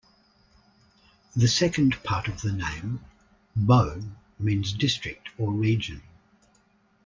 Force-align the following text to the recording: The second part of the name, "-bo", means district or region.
The 1.35 1.47
second 1.47 2.01
part 2.03 2.27
of 2.27 2.41
the 2.41 2.51
name, 2.51 3.01
"-bo", 3.55 4.01
means 4.39 4.73
district 4.73 5.29
or 5.37 5.53
region. 5.53 6.01